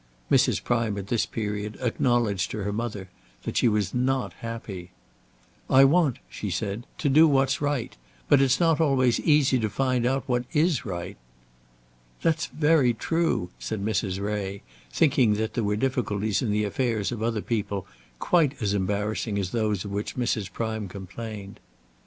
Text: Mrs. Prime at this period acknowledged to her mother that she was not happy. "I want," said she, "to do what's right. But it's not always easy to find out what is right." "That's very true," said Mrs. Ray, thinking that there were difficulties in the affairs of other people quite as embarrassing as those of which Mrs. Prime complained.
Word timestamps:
Mrs. 0.31 0.63
Prime 0.63 0.97
at 0.97 1.09
this 1.09 1.27
period 1.27 1.77
acknowledged 1.79 2.49
to 2.49 2.63
her 2.63 2.73
mother 2.73 3.11
that 3.43 3.57
she 3.57 3.67
was 3.67 3.93
not 3.93 4.33
happy. 4.41 4.89
"I 5.69 5.83
want," 5.83 6.17
said 6.31 6.87
she, 6.97 6.99
"to 7.03 7.07
do 7.07 7.27
what's 7.27 7.61
right. 7.61 7.95
But 8.27 8.41
it's 8.41 8.59
not 8.59 8.81
always 8.81 9.19
easy 9.19 9.59
to 9.59 9.69
find 9.69 10.07
out 10.07 10.23
what 10.27 10.45
is 10.53 10.85
right." 10.85 11.17
"That's 12.23 12.47
very 12.47 12.95
true," 12.95 13.51
said 13.59 13.85
Mrs. 13.85 14.19
Ray, 14.19 14.63
thinking 14.91 15.33
that 15.35 15.53
there 15.53 15.63
were 15.63 15.75
difficulties 15.75 16.41
in 16.41 16.49
the 16.49 16.63
affairs 16.63 17.11
of 17.11 17.21
other 17.21 17.43
people 17.43 17.85
quite 18.17 18.59
as 18.59 18.73
embarrassing 18.73 19.37
as 19.37 19.51
those 19.51 19.85
of 19.85 19.91
which 19.91 20.15
Mrs. 20.15 20.51
Prime 20.51 20.87
complained. 20.87 21.59